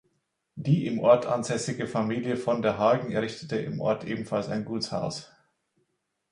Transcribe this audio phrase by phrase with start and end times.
[0.55, 5.29] Die im Ort ansässige Familie von der Hagen errichtete im Ort ebenfalls ein Gutshaus.